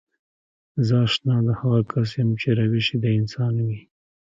زه 0.85 0.95
اشنا 1.07 1.35
د 1.47 1.49
هغه 1.59 1.79
کس 1.91 2.09
يم 2.19 2.29
چې 2.41 2.49
روش 2.59 2.87
يې 2.91 2.97
د 3.03 3.05
انسان 3.19 3.53
وي. 3.65 3.79